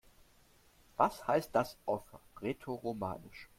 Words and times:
Was 0.97 1.27
heißt 1.27 1.53
das 1.53 1.77
auf 1.85 2.01
Rätoromanisch? 2.41 3.49